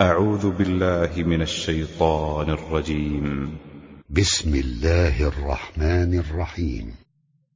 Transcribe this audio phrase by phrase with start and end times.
[0.00, 3.58] أعوذ بالله من الشيطان الرجيم.
[4.10, 6.94] بسم الله الرحمن الرحيم.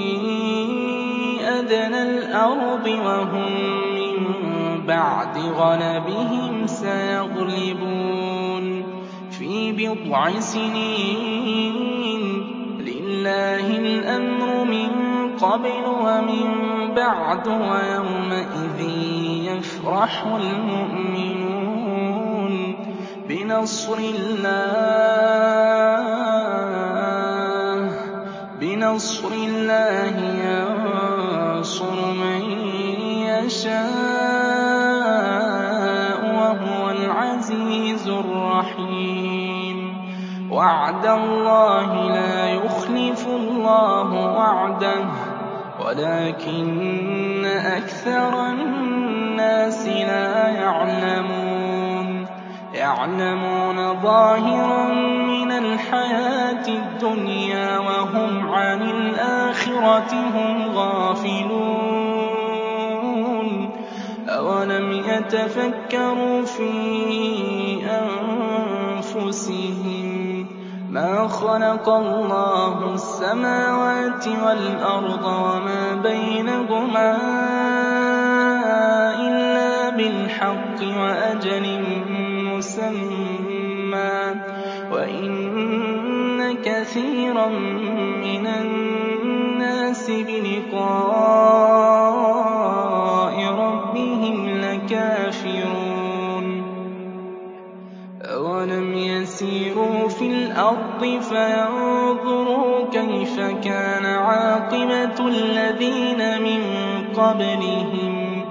[1.42, 3.52] أدنى الأرض وهم
[3.94, 4.16] من
[4.86, 7.83] بعد غلبهم سيغلبون.
[9.76, 11.84] بضع سنين.
[12.80, 14.90] لله الأمر من
[15.38, 16.54] قبل ومن
[16.94, 18.80] بعد ويومئذ
[19.44, 21.64] يفرح المؤمنون.
[28.60, 30.14] بنصر الله
[31.54, 32.42] ينصر من
[33.26, 34.13] يشاء.
[40.54, 45.04] وعد الله لا يخلف الله وعده
[45.84, 52.26] ولكن أكثر الناس لا يعلمون.
[52.74, 54.92] يعلمون ظاهرا
[55.26, 62.14] من الحياة الدنيا وهم عن الآخرة هم غافلون.
[64.28, 66.70] أولم يتفكروا في
[68.94, 69.83] أنفسهم؟
[70.94, 77.10] ما خلق الله السماوات والأرض وما بينهما
[79.20, 81.66] إلا بالحق وأجل
[82.46, 84.34] مسمى.
[84.92, 88.83] وإن كثيرا من الناس
[107.34, 108.44] قبلهم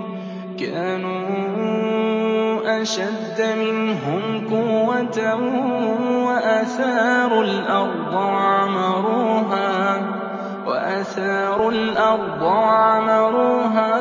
[0.59, 2.01] كانوا
[2.81, 5.35] أشد منهم قوة
[6.27, 10.01] وأثاروا الأرض وعمروها
[10.67, 13.93] وأثاروا الأرض وعمروها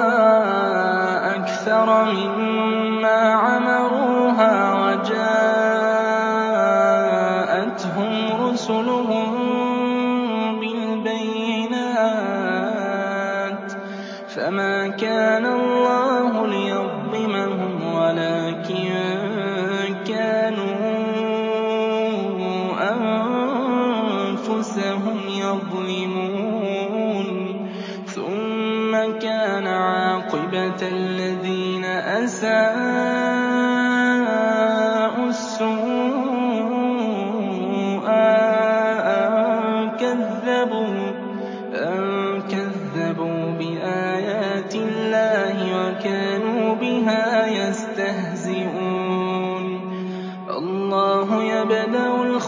[1.36, 4.81] أكثر مما عمروها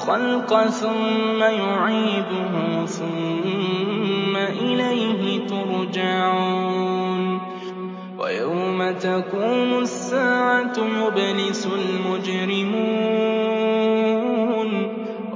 [0.04, 7.40] الخلق ثم يعيده ثم إليه ترجعون.
[8.18, 12.64] ويوم تقوم الساعة يبلس المجرمون.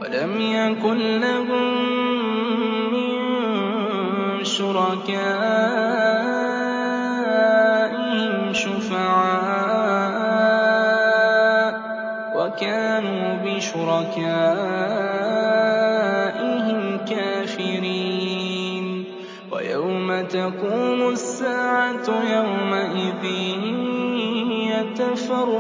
[0.01, 1.75] ولم يكن لهم
[2.93, 3.15] من
[4.45, 6.08] شركائهم
[12.59, 14.01] وكانوا بشركائهم
[17.11, 19.05] كافرين.
[19.53, 23.25] ويوم تقوم الساعة يومئذ
[24.79, 25.59] يتفرقون.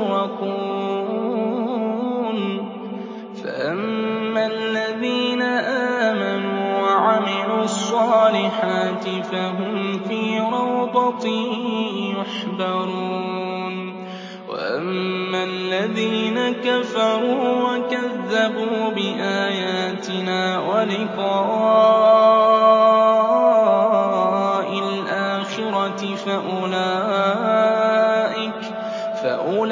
[3.44, 5.42] فأما الذين
[6.03, 11.28] آمنوا وعملوا الصالحات فهم في روضة
[12.19, 13.17] يحبرون.
[15.78, 21.08] الذين كفروا وكذبوا بآياتنا ولقاء
[24.78, 27.58] الآخرة فأولئك
[29.22, 29.70] فأولئك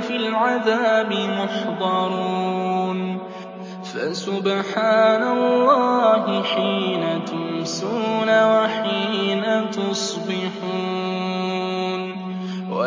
[0.00, 3.18] في العذاب محضرون.
[3.84, 8.28] فسبحان الله حين تمسون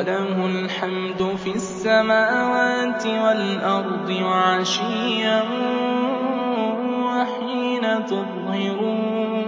[0.01, 5.44] وله الحمد في السماوات والأرض وعشيا
[7.06, 9.42] وحين تظهرون.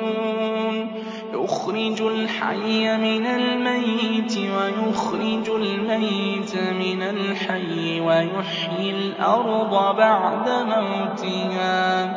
[1.34, 12.10] يُخْرِجُ الْحَيَّ مِنَ الْمَيِّتِ وَيُخْرِجُ الْمَيِّتَ مِنَ الْحَيِّ وَيُحْيِي الْأَرْضَ بَعْدَ مَوْتِهَا ۚ.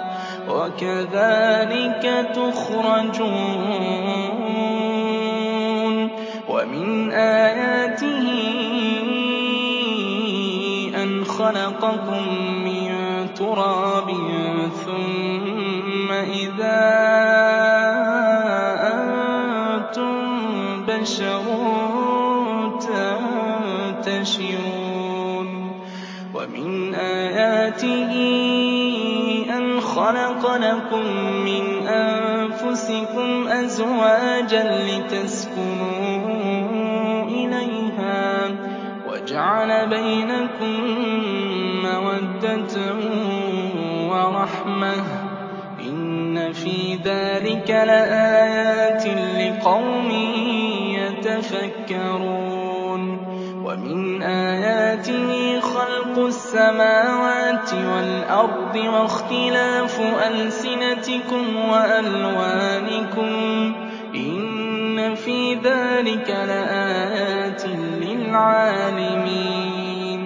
[0.50, 4.35] وَكَذَٰلِكَ تُخْرَجُونَ
[6.66, 8.26] وَمِنْ آيَاتِهِ
[11.02, 12.22] أَنْ خَلَقَكُم
[12.66, 12.90] مِّن
[13.38, 14.08] تُرَابٍ
[14.82, 16.82] ثُمَّ إِذَا
[18.82, 20.14] أَنتُم
[20.90, 21.44] بَشَرٌ
[24.02, 25.48] تَنتَشِرُونَ
[26.34, 28.12] وَمِنْ آيَاتِهِ
[29.58, 31.04] أَنْ خَلَقَ لَكُم
[31.46, 35.95] مِّنْ أَنفُسِكُمْ أَزْوَاجًا لِّتَسْكُنُوا
[39.36, 40.76] وَجَعَلَ بَيْنَكُم
[41.84, 42.74] مَّوَدَّةً
[44.10, 45.00] وَرَحْمَةً ۚ.
[45.80, 49.06] إِنَّ فِي ذَٰلِكَ لَآيَاتٍ
[49.36, 50.10] لِّقَوْمٍ
[50.96, 52.22] يَتَفَكَّرُونَ.
[53.64, 60.00] وَمِنْ آيَاتِهِ خَلْقُ السَّمَاوَاتِ وَالْأَرْضِ وَاخْتِلَافُ
[60.30, 63.32] أَلْسِنَتِكُمْ وَأَلْوَانِكُمْ
[63.72, 63.74] ۚ.
[64.16, 67.64] إِنَّ فِي ذَٰلِكَ لَآيَاتٍ
[68.36, 70.20] لِّلْعَالِمِينَ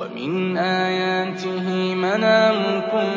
[0.00, 3.08] وَمِنْ آيَاتِهِ مَنَامُكُم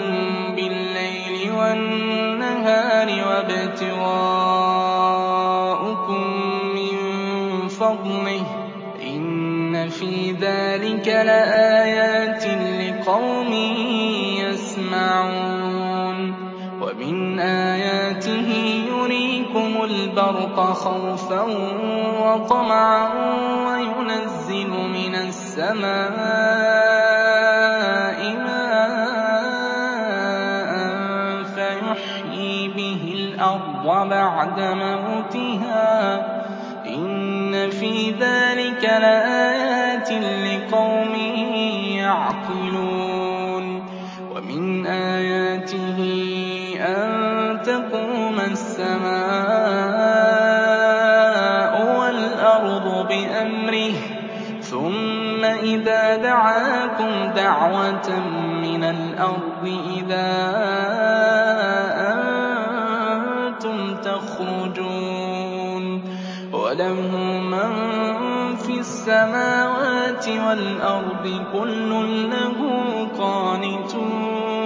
[0.55, 4.23] بِاللَّيْلِ وَالنَّهَارِ وَابْتِغَاؤُكُم
[6.75, 6.95] مِّن
[7.67, 8.51] فَضْلِهِ ۚ.
[9.03, 12.43] إِنَّ فِي ذَٰلِكَ لَآيَاتٍ
[12.81, 13.51] لِّقَوْمٍ
[14.43, 16.19] يَسْمَعُونَ.
[19.11, 21.41] يُرِيكُمُ الْبَرْقَ خَوْفًا
[22.21, 23.09] وَطَمَعًا
[23.67, 25.79] وَيُنَزِّلُ مِنَ السَّمَاءِ
[28.45, 29.09] مَاءً
[31.55, 36.21] فَيُحْيِي بِهِ الْأَرْضَ بَعْدَ مَوْتِهَا ۚ
[36.87, 39.58] إِنَّ فِي ذَٰلِكَ لَآيَاتٍ
[55.79, 58.09] إِذَا دَعَاكُمْ دَعْوَةً
[58.63, 59.63] مِّنَ الْأَرْضِ
[59.97, 60.29] إِذَا
[62.11, 65.83] أَنتُمْ تَخْرُجُونَ
[66.53, 67.01] وَلَهُ
[67.53, 67.71] مَن
[68.55, 71.91] فِي السَّمَاوَاتِ وَالْأَرْضِ ۖ كُلٌّ
[72.29, 72.59] لَّهُ
[73.19, 74.59] قَانِتُونَ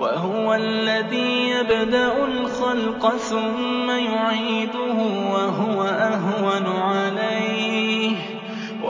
[0.00, 4.98] وَهُوَ الَّذِي يَبْدَأُ الْخَلْقَ ثُمَّ يُعِيدُهُ
[5.34, 7.19] وَهُوَ أَهْوَنُ عَلَيْهِ ۖ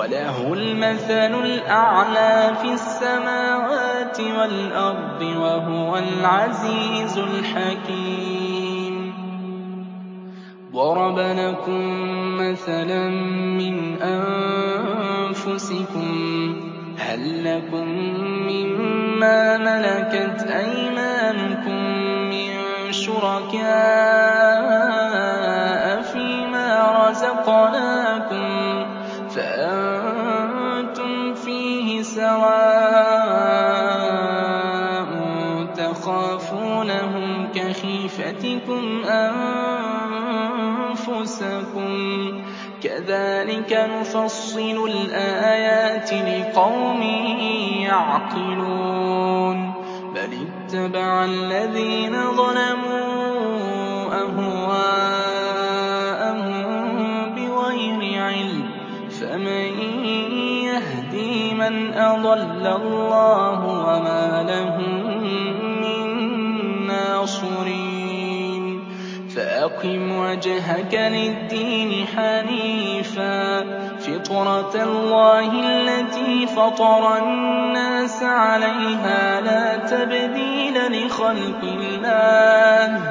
[0.01, 8.95] وَلَهُ الْمَثَلُ الْأَعْلَىٰ فِي السَّمَاوَاتِ وَالْأَرْضِ ۖ وَهُوَ الْعَزِيزُ الْحَكِيمُ.
[10.73, 11.83] ضَرَبَ لَكُم
[12.41, 13.09] مَّثَلًا
[13.61, 13.77] مِّنْ
[14.17, 16.09] أَنفُسِكُمْ
[16.55, 16.57] ۖ
[17.01, 17.87] هَل لَّكُم
[18.53, 21.81] مِّمَّا مَلَكَتْ أَيْمَانُكُم
[22.33, 22.51] مِّن
[22.91, 23.61] شُرَكَاءَ
[26.03, 26.69] فِيمَا
[27.09, 27.80] رَزَقْنَاكُمْ ۚ
[43.71, 47.03] كَذَٰلِكَ نُفَصِّلُ الْآيَاتِ لِقَوْمٍ
[47.87, 49.59] يَعْقِلُونَ
[50.15, 55.31] بَلِ اتَّبَعَ الَّذِينَ ظَلَمُوا أَهْوَاءَهُم
[57.35, 58.63] بِغَيْرِ عِلْمٍ
[59.09, 59.67] ۖ فَمَن
[60.71, 64.90] يَهْدِي مَنْ أَضَلَّ اللَّهُ ۖ وَمَا لَهُم
[69.61, 73.67] فَأَقِمْ وَجْهَكَ لِلدِّينِ حَنِيفًا ۚ.
[74.01, 83.03] فِطْرَتَ اللَّهِ الَّتِي فَطَرَ النَّاسَ عَلَيْهَا ۚ لَا تَبْدِيلَ لِخَلْقِ اللَّهِ ۚ.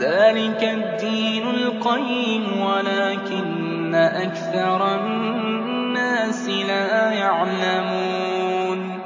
[0.00, 9.00] ذَٰلِكَ الدِّينُ الْقَيِّمُ وَلَٰكِنَّ أَكْثَرَ النَّاسِ لَا يَعْلَمُونَ.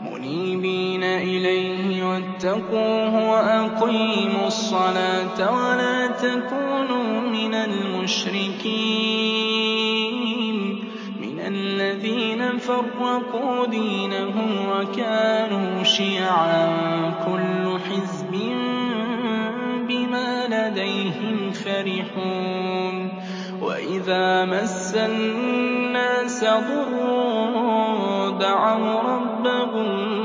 [0.00, 8.16] مُنِيبِينَ إِلَيْهِ وَاتَّقُوهُ وَأَقِيمُوا الصَّلَاةَ وَلَا تَكُونُوا مِنَ الْمُشْرِكِينَ
[11.20, 16.66] مِنَ الَّذِينَ فَرَّقُوا دِينَهُمْ وَكَانُوا شِيَعًا
[17.10, 18.32] ۖ كُلُّ حِزْبٍ
[19.88, 22.96] بِمَا لَدَيْهِمْ فَرِحُونَ.
[23.62, 26.92] وَإِذَا مَسَّ النَّاسَ ضُرٌّ
[28.40, 30.15] دَعَوْا رَبَّهُم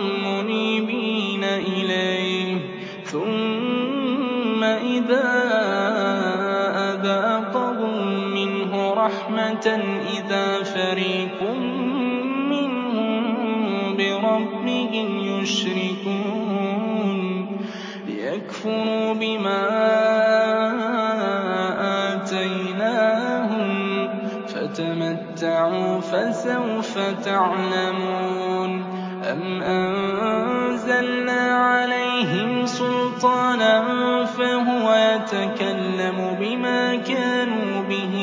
[9.67, 11.41] إِذَا فَرِيقٌ
[12.51, 15.09] مِّنْهُم بِرَبِّهِمْ
[15.41, 16.57] يُشْرِكُونَ
[18.07, 19.63] لِيَكْفُرُوا بِمَا
[22.13, 24.09] آتَيْنَاهُمْ ۚ
[24.49, 28.71] فَتَمَتَّعُوا فَسَوْفَ تَعْلَمُونَ
[29.31, 33.75] أَمْ أَنزَلْنَا عَلَيْهِمْ سُلْطَانًا
[34.25, 38.15] فَهُوَ يَتَكَلَّمُ بِمَا كَانُوا بِهِ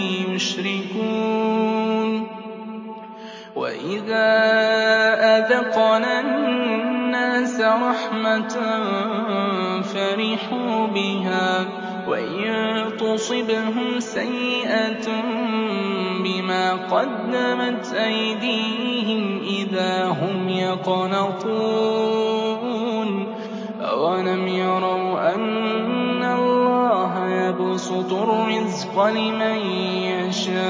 [0.98, 2.26] يُشْرِكُونَ
[3.56, 4.28] وَإِذَا
[5.36, 8.54] أَذَقْنَا النَّاسَ رَحْمَةً
[9.82, 11.66] فَرِحُوا بِهَا
[12.08, 12.52] وَإِن
[12.96, 15.08] تُصِبْهُمْ سَيِّئَةٌ
[16.24, 21.68] بِمَا قَدَّمَتْ أَيْدِيهِمْ إِذَا هُمْ يَقْنَطُونَ.
[23.80, 25.67] أَوَلَمْ يَرَوْا أَنَّ
[28.98, 29.58] الرِّزْقَ لِمَن
[30.02, 30.64] يَشَاءُ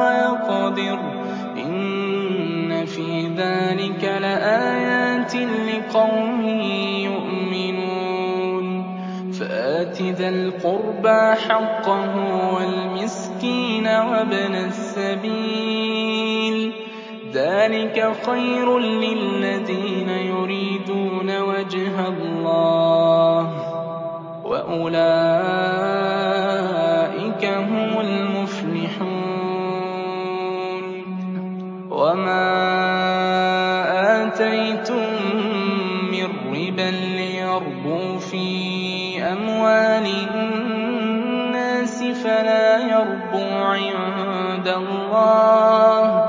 [0.00, 1.00] وَيَقْدِرُ ۚ.
[1.58, 6.44] إِنَّ فِي ذَٰلِكَ لَآيَاتٍ لِّقَوْمٍ
[7.10, 8.66] يُؤْمِنُونَ.
[9.32, 12.14] فَآتِ ذَا الْقُرْبَىٰ حَقَّهُ
[12.54, 15.52] وَالْمِسْكِينَ وَابْنَ السَّبِيلِ
[16.72, 16.74] ۚ.
[17.34, 23.50] ذَٰلِكَ خَيْرٌ لِّلَّذِينَ يُرِيدُونَ وَجْهَ اللَّهِ ۖ.
[24.50, 25.79] وَأُولَٰئِكَ
[32.00, 32.48] وَمَا
[34.24, 35.04] آتَيْتُم
[36.12, 36.90] مِّن رِّبًا
[37.20, 38.48] لِّيَرْبُو فِي
[39.32, 46.24] أَمْوَالِ النَّاسِ فَلَا يَرْبُو عِندَ اللَّهِ ۖ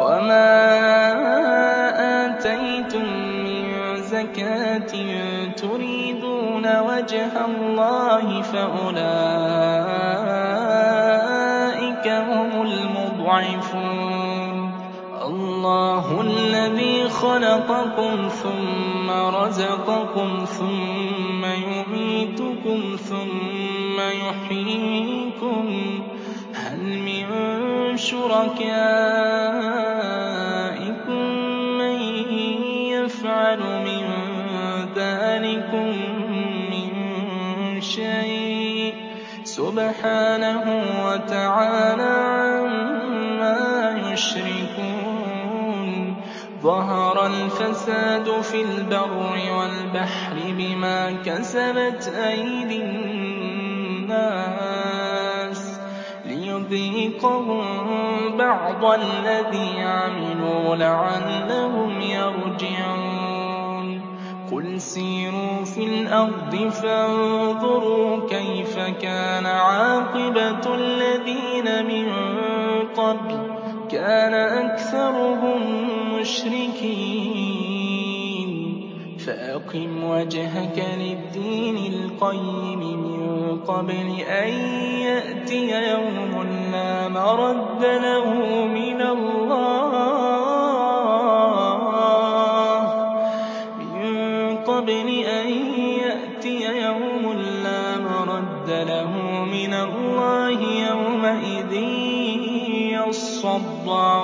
[0.00, 0.48] وَمَا
[2.24, 3.06] آتَيْتُم
[3.44, 3.64] مِّن
[4.00, 4.92] زَكَاةٍ
[5.56, 8.89] تُرِيدُونَ وَجْهَ اللَّهِ فَأُولَٰئِكَ
[17.20, 25.64] خَلَقَكُمْ ثُمَّ رَزَقَكُمْ ثُمَّ يُمِيتُكُمْ ثُمَّ يُحْيِيكُمْ
[26.00, 26.02] ۖ
[26.56, 27.26] هَلْ مِن
[27.96, 28.84] شُرَكَائِكُم
[31.80, 31.98] مَّن
[32.96, 34.04] يَفْعَلُ مِن
[34.96, 35.88] ذَٰلِكُم
[36.72, 36.90] مِّن
[37.80, 38.96] شَيْءٍ ۚ؟
[39.44, 40.64] سُبْحَانَهُ
[41.04, 43.58] وَتَعَالَىٰ عَمَّا
[44.12, 44.99] يُشْرِكُونَ.
[46.62, 54.20] ظَهَرَ الْفَسَادُ فِي الْبَرِّ وَالْبَحْرِ بِمَا كَسَبَتْ أَيْدِي النَّاسِ
[56.26, 57.64] لِيُذِيقَهُم
[58.36, 64.00] بَعْضَ الَّذِي عَمِلُوا لَعَلَّهُمْ يَرْجِعُونَ.
[64.52, 72.06] قُلْ سِيرُوا فِي الْأَرْضِ فَانظُرُوا كَيْفَ كَانَ عَاقِبَةُ الَّذِينَ مِن
[72.96, 73.50] قَبْلُ ۚ.
[73.92, 75.59] كَانَ أَكْثَرُهُم
[76.40, 77.60] مُّشْرِكِينَ
[79.26, 84.48] فَأَقِمْ وَجْهَكَ لِلدِّينِ الْقَيِّمِ مِن قَبْلِ أَن
[85.04, 86.32] يَأْتِيَ يَوْمٌ
[86.72, 88.28] لَّا مَرَدَّ لَهُ
[88.64, 90.20] مِنَ اللَّهِ.
[100.88, 101.72] يَوْمَئِذٍ
[102.96, 104.19] يَصَّدَّعُونَ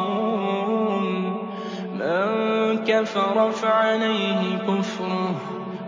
[3.01, 5.37] كَفَرَ فَعَلَيْهِ كُفْرُهُ ۖ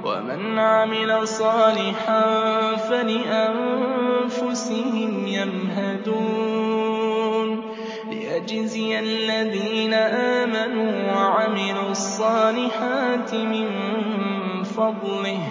[0.06, 2.24] وَمَنْ عَمِلَ صَالِحًا
[2.76, 4.32] فَلِأَنفُسِهِمْ
[5.26, 6.68] يَمْهَدُونَ
[8.10, 13.66] لِيَجْزِيَ الَّذِينَ آمَنُوا وَعَمِلُوا الصَّالِحَاتِ مِن
[14.64, 15.50] فَضْلِهِ ۚ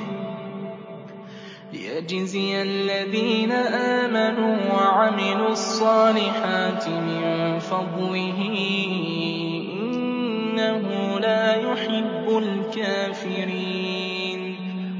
[10.57, 10.96] إِنَّهُ
[11.27, 14.41] لَا يُحِبُّ الْكَافِرِينَ.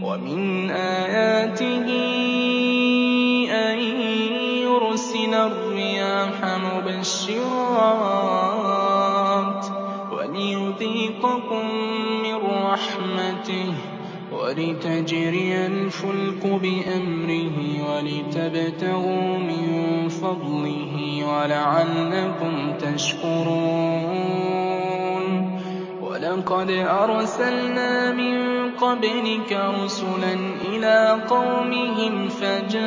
[0.03, 1.87] وَمِنْ آيَاتِهِ
[3.67, 3.77] أَن
[4.67, 7.33] يُرْسِلَ الرِّيَاحَ مُبَشِّرَاتٍ
[10.15, 11.65] وَلِيُذِيقَكُم
[12.23, 12.35] مِّن
[12.71, 13.69] رَّحْمَتِهِ
[14.31, 17.57] وَلِتَجْرِيَ الْفُلْكُ بِأَمْرِهِ
[17.87, 19.63] وَلِتَبْتَغُوا مِن
[20.09, 20.93] فَضْلِهِ
[21.31, 22.53] وَلَعَلَّكُمْ
[22.83, 23.66] تَشْكُرُونَ.
[26.37, 28.35] وَلَقَدْ أَرْسَلْنَا مِن
[28.71, 29.51] قَبْلِكَ
[29.83, 30.33] رُسُلًا
[30.69, 32.77] إِلَىٰ قَوْمِهِمْ فَجَاءُوهُم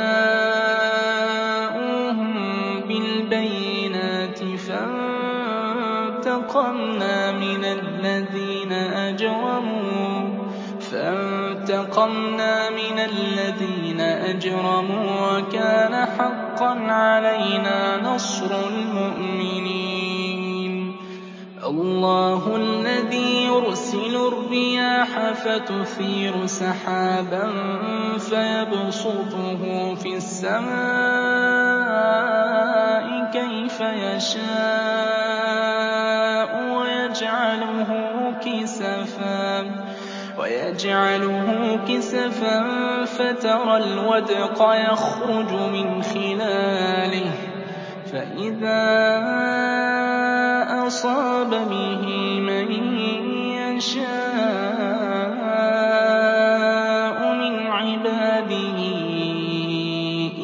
[2.88, 4.38] بِالْبَيِّنَاتِ
[6.14, 7.33] فَانتَقَمْنَا
[12.71, 19.60] مِنَ الَّذِينَ أَجْرَمُوا وَكَانَ حَقًّا عَلَيْنَا نَصْرُ الْمُؤْمِنِينَ
[21.70, 27.46] اللَّهُ الَّذِي يُرْسِلُ الرِّيَاحَ فَتُثِيرُ سَحَابًا
[28.18, 29.62] فَيَبْسُطُهُ
[29.94, 30.70] فِي السَّمَاءِ
[33.32, 34.50] كَيْفَ يَشَاءُ
[40.38, 42.54] وَيَجْعَلُهُ كِسَفًا
[43.04, 47.32] فَتَرَى الْوَدْقَ يَخْرُجُ مِنْ خِلَالِهِ
[48.12, 50.00] فَإِذَا
[51.00, 52.04] أَصَابَ بِهِ
[52.40, 52.69] مَن
[53.57, 54.04] يَشَاءُ
[57.40, 58.78] مِنْ عِبَادِهِ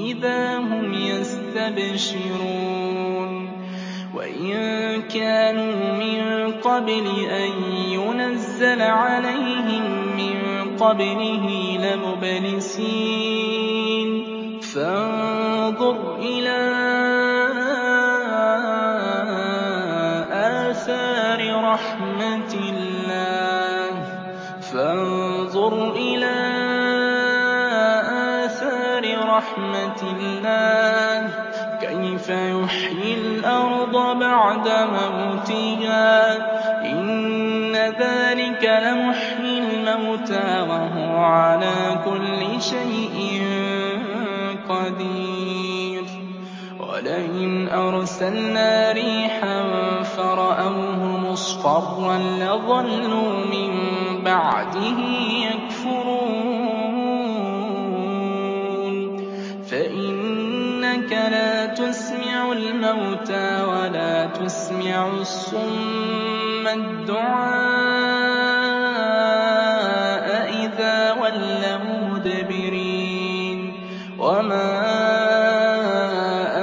[0.08, 2.32] إِذَا هُمْ يَسْتَبْشِرُونَ.
[4.16, 4.54] وَإِن
[5.02, 7.50] كَانُوا مِن قَبْلِ أَن
[7.92, 9.84] يُنَزَّلَ عَلَيْهِم
[10.16, 10.36] مِّن
[10.80, 11.46] قَبْلِهِ
[11.84, 12.96] لَمُبْلِسِينَ.
[14.60, 16.95] فَانظُرْ إِلَىٰ
[30.46, 31.30] اللَّهِ
[31.80, 36.40] كَيْفَ يُحْيِي الْأَرْضَ بَعْدَ مَوْتِهَا ۚ؟
[36.84, 43.42] إِنَّ ذَٰلِكَ لَمُحْيِي الْمَوْتَىٰ وَهُوَ عَلَىٰ كُلِّ شَيْءٍ
[44.68, 46.04] قَدِيرٌ.
[46.80, 49.62] وَلَئِنْ أَرْسَلْنَا رِيحًا
[50.02, 51.00] فَرَأَوْهُ
[51.30, 53.70] مُصْفَرًّا لَّظَلُّوا مِن
[54.24, 54.98] بَعْدِهِ
[55.46, 55.65] يَكْفُرُونَ
[62.76, 67.46] الْمَوْتَىٰ وَلَا تُسْمِعُ الصُّمَّ الدُّعَاءَ
[70.64, 73.60] إِذَا وَلَّوْا مُدْبِرِينَ
[74.18, 74.72] وَمَا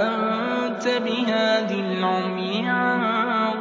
[0.05, 3.01] أَنتَ بِهَادِ الْعُمْيِ عَن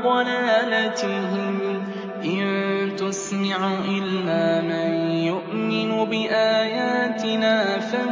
[0.04, 2.42] ضَلَالَتِهِمْ ۖ إِن
[2.97, 4.90] تُسْمِعُ إِلَّا مَن
[5.32, 8.12] يُؤْمِنُ بِآيَاتِنَا فَهُم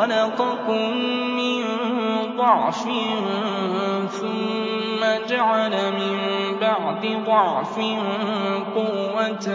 [0.00, 0.82] خَلَقَكُم
[1.36, 1.62] مِّن
[2.36, 2.84] ضَعْفٍ
[4.20, 6.16] ثُمَّ جَعَلَ مِن
[6.60, 7.76] بَعْدِ ضَعْفٍ
[8.74, 9.48] قُوَّةً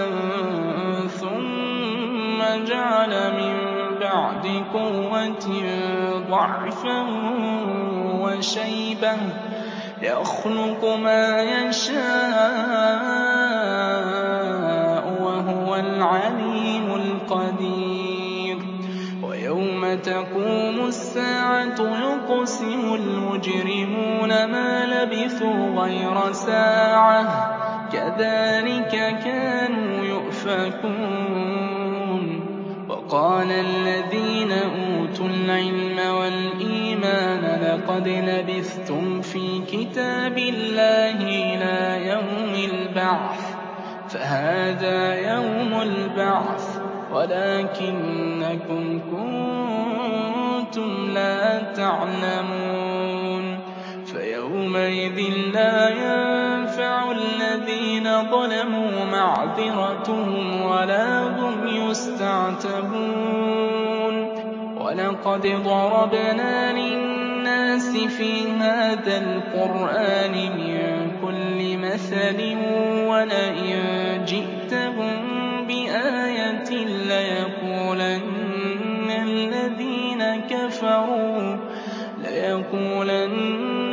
[1.08, 3.56] ثُمَّ جَعَلَ مِن
[4.00, 5.48] بَعْدِ قُوَّةٍ
[6.30, 7.00] ضَعْفًا
[8.24, 9.18] وَشَيْبَةً ۚ
[10.02, 11.96] يَخْلُقُ مَا يَشَاءُ
[15.10, 17.85] ۖ وَهُوَ الْعَلِيمُ الْقَدِيرُ
[20.04, 27.94] تَقُومُ السَّاعَةُ يُقْسِمُ الْمُجْرِمُونَ مَا لَبِثُوا غَيْرَ سَاعَةٍ ۚ.
[27.94, 30.96] كَذَٰلِكَ كَانُوا يُؤْفَكُونَ.
[32.90, 43.56] وَقَالَ الَّذِينَ أُوتُوا الْعِلْمَ وَالْإِيمَانَ لَقَدْ لَبِثْتُمْ فِي كِتَابِ اللَّهِ إِلَىٰ يَوْمِ الْبَعْثِ ۖ.
[44.10, 46.75] فَهَٰذَا يَوْمُ الْبَعْثِ.
[47.16, 53.60] وَلَٰكِنَّكُمْ كُنتُمْ لَا تَعْلَمُونَ
[54.06, 55.20] فَيَوْمَئِذٍ
[55.54, 62.96] لَّا يَنفَعُ الَّذِينَ ظَلَمُوا مَعْذِرَتُهُمْ وَلَا هُمْ يُسْتَعْتَبُونَ
[64.78, 72.40] وَلَقَدْ ضَرَبْنَا لِلنَّاسِ فِي هَٰذَا الْقُرْآنِ مِن كُلِّ مَثَلٍ
[73.08, 73.80] وَلَئِن
[74.26, 74.55] جِئْتَهُم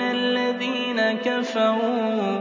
[0.01, 2.41] الَّذِينَ كَفَرُوا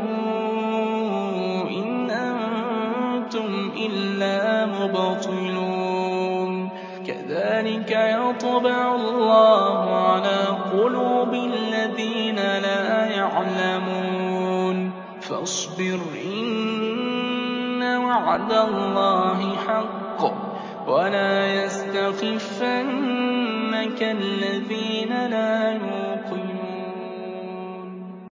[1.70, 6.70] إِنْ أَنتُمْ إِلَّا مُبْطِلُونَ.
[7.08, 14.92] كَذَٰلِكَ يَطْبَعُ اللَّهُ عَلَىٰ قُلُوبِ الَّذِينَ لَا يَعْلَمُونَ.
[15.22, 20.34] فَاصْبِرْ إِنَّ وَعْدَ اللَّهِ حَقٌّ ۖ.
[20.90, 21.46] وَلَا
[24.02, 26.01] يَسْتَخِفَّنَّكَ الَّذِينَ لَا يُوقِنُونَ